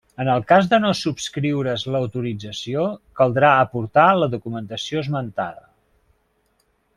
En 0.23 0.29
cas 0.51 0.67
de 0.69 0.77
no 0.85 0.93
subscriure's 0.99 1.83
l'autorització, 1.95 2.85
caldrà 3.19 3.51
aportar 3.67 4.07
la 4.23 4.31
documentació 4.37 5.05
esmentada. 5.05 5.71